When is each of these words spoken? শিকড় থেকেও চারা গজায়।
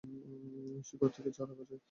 শিকড় 0.83 1.11
থেকেও 1.15 1.33
চারা 1.33 1.53
গজায়। 1.53 1.79